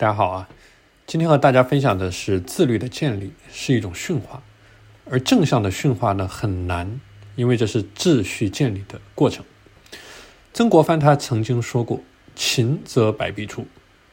[0.00, 0.48] 大家好啊！
[1.06, 4.42] 今天和大家分享的是自律的建立是一种驯化，
[5.04, 6.98] 而正向的驯化呢很难，
[7.36, 9.44] 因为这是秩序建立的过程。
[10.54, 12.00] 曾国藩他曾经说过
[12.34, 13.66] ：“勤则百弊出，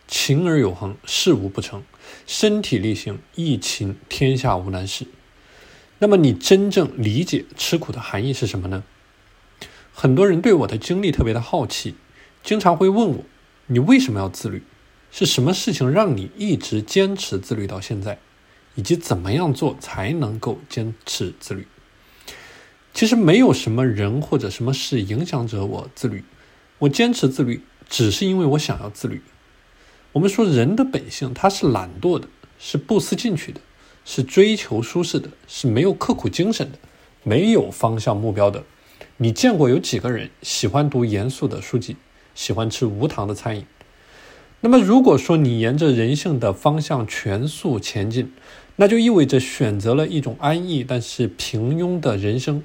[0.10, 1.82] 勤而有恒，事无不成。
[2.26, 5.08] 身体力行，一勤天下无难事。”
[6.00, 8.84] 那么你真正理解吃苦的含义是什么呢？
[9.94, 11.96] 很多人对我的经历特别的好奇，
[12.44, 13.24] 经常会问我
[13.68, 14.62] ：“你为什么要自律？”
[15.20, 18.20] 是什么事情让你一直坚持自律到现在，
[18.76, 21.66] 以及怎么样做才能够坚持自律？
[22.94, 26.24] 其实没有什么人或者什么事影响着我自律，
[26.78, 29.24] 我坚持自律只是因为我想要自律。
[30.12, 32.28] 我们说人的本性它是懒惰的，
[32.60, 33.60] 是不思进取的，
[34.06, 36.78] 是追求舒适的，是没有刻苦精神的，
[37.24, 38.64] 没有方向目标的。
[39.18, 41.96] 你见过有几个人喜欢读严肃的书籍，
[42.36, 43.66] 喜欢吃无糖的餐饮？
[44.62, 48.34] 那么，如果说你沿着人性的方向全速前进，
[48.78, 52.64] 那就意味着选择了一种安逸但是平庸的人生。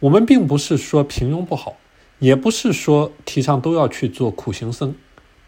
[0.00, 1.78] 我们并不是说平庸不好，
[2.18, 4.94] 也不是说提倡都要去做苦行僧，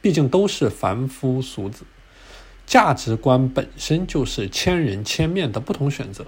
[0.01, 1.85] 毕竟都是凡夫俗子。
[2.67, 6.27] 价值观本身就是千人千面的不同选择，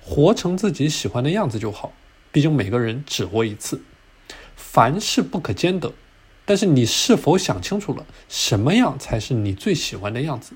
[0.00, 1.92] 活成自己喜欢的样子就好。
[2.30, 3.82] 毕竟每个人只活一次，
[4.54, 5.92] 凡事不可兼得。
[6.50, 10.54] 但是你是否想清楚了，什么样才是你最喜欢的样子？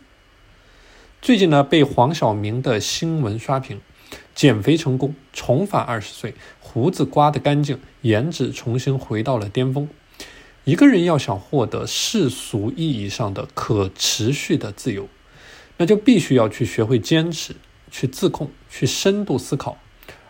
[1.22, 3.80] 最近呢，被黄晓明的新闻刷屏，
[4.34, 9.88] 减肥成功，重返二十岁，胡子刮得干净，颜值重新回到了巅峰。
[10.64, 15.08] 一个人要想获得世俗意义上的可持续的自由，
[15.76, 17.54] 那就必须要去学会坚持，
[17.92, 19.78] 去自控，去深度思考。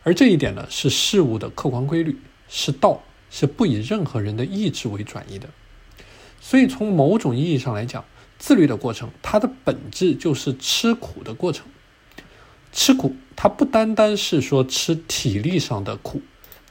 [0.03, 2.19] 而这一点呢，是事物的客观规律，
[2.51, 3.03] 是道。
[3.30, 5.48] 是不以任何人的意志为转移的，
[6.41, 8.05] 所以从某种意义上来讲，
[8.39, 11.66] 自律的过程，它的本质就是吃苦的过程。
[12.72, 16.20] 吃苦，它不单单是说吃体力上的苦，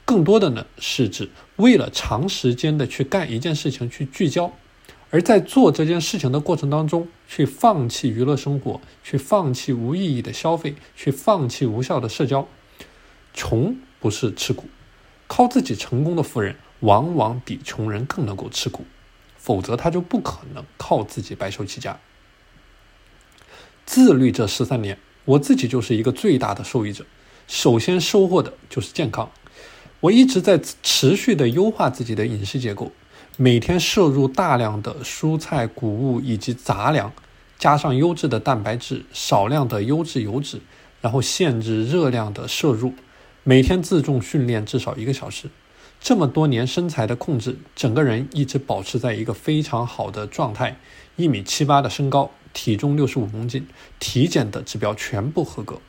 [0.04, 4.52] 更多的呢是指为了长时间的去干一件事情去聚焦，
[5.10, 12.46] 而在做这件事情的过程当中，去放弃娱乐生活，去放弃无意义的消费，去放弃无效的社交。
[13.32, 14.68] 穷不是吃苦。
[15.36, 18.84] 靠自己成功的富人，往往比穷人更能够吃苦，
[19.36, 21.98] 否则他就不可能靠自己白手起家。
[23.84, 27.04] 自律这十三年，我自己就是一个最大的受益者。
[27.48, 29.28] 首先收获的就是健康，
[29.98, 32.92] 我一直在持续的优化自己的饮食结构，
[33.36, 37.12] 每天摄入大量的蔬菜、谷物以及杂粮，
[37.58, 40.60] 加上优质的蛋白质，少量的优质油脂，
[41.00, 42.94] 然后限制热量的摄入。
[43.46, 45.50] 每天自重训练至少一个小时，
[46.00, 50.78] 这么多年身材的控制，整个人一直保持在一个非常好的状态，
[51.16, 53.66] 一米七八的身高，体重六十五公斤，
[54.00, 55.82] 体检的指标全部合格，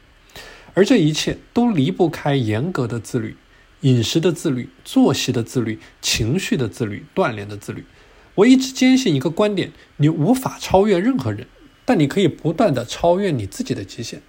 [0.74, 3.38] 而这一切都离不开严格的自律，
[3.80, 7.86] 饮食的自律，作息的自律，情绪的自律，锻炼的自律。
[8.36, 11.48] 我一直坚信一个观点：你无法超越任何人，
[11.86, 14.22] 但你可以不断的超越你自己的极限。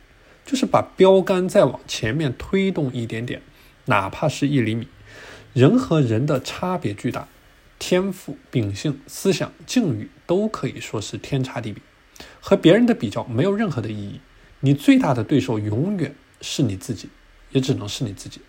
[0.46, 3.42] 就是把标杆再往前面推动一点点，
[3.86, 4.88] 哪怕是一厘米。
[5.52, 7.28] 人和人的差别巨大，
[7.78, 11.82] 天赋、秉性、思想、境遇都可以说是天差地别。
[12.40, 14.20] 和别人的比较没有任何的意义。
[14.60, 17.10] 你最大的对手永远是你自己，
[17.50, 18.40] 也只能是你自己。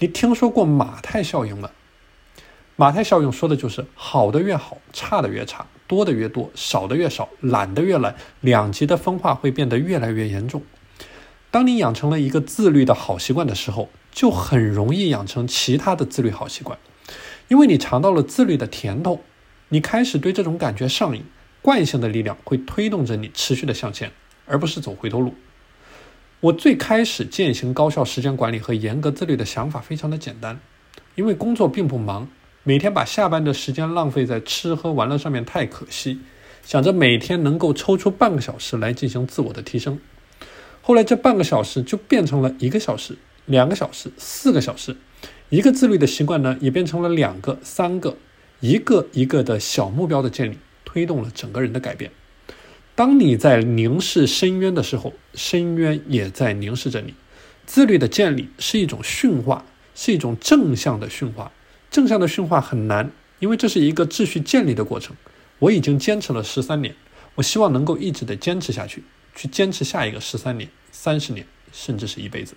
[0.00, 1.70] 你听说过马太效应吗？
[2.76, 5.66] 马太效应说的就是好的越好，差的越差。
[5.88, 10.62] 多的越多，少的越少，懒的越懒，两极的分化会变得越来越严重。
[11.50, 16.78] 当你养成了一个自律的好习惯的时候，就很容易养成其他的自律好习惯，
[17.48, 19.22] 因为你尝到了自律的甜头，
[19.70, 21.24] 你开始对这种感觉上瘾，
[21.62, 24.12] 惯性的力量会推动着你持续的向前，
[24.44, 25.34] 而不是走回头路。
[26.40, 30.60] 我最开始践行高效时间管理和严格自律的想法非常的简单，
[31.14, 32.28] 因为工作并不忙。
[32.64, 36.18] 每天把下班的时间浪费在吃喝玩乐上面太可惜，
[36.62, 39.98] 想着每天能够抽出半个小时来进行自我的提升。
[40.82, 43.16] 后来这半个小时就变成了一个小时、
[43.46, 44.96] 两个小时、四个小时，
[45.48, 48.16] 一个自律的习惯呢也变成了两个、三个，
[48.60, 52.10] 一个一个的小目标的建立，推动了整个人的改变。
[52.94, 57.14] 当你在凝视深渊的时候，深渊也在凝视着你。
[57.64, 61.52] 自律的建立是一种驯化，是一种正向的驯化。
[61.98, 63.10] 正向的驯化很难，
[63.40, 65.16] 因为这是一个秩序建立的过程。
[65.58, 66.94] 我已经坚持了十三年，
[67.34, 69.02] 我希望能够一直的坚持下去，
[69.34, 72.54] 去坚持下一个十三年、三十年，甚至是一辈子。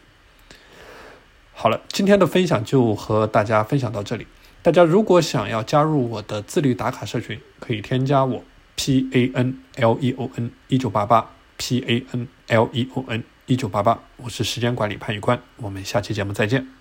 [1.54, 4.28] 好了，今天的分享就和大家分享到这里。
[4.62, 8.44] 大家如果想要加入我的自律打卡社群，可以添加我
[8.76, 13.24] p a n l e o n 一九八八 p a n l e o n
[13.48, 16.81] 一九八八，我是时间管理潘宇宽，我们下期节目再见。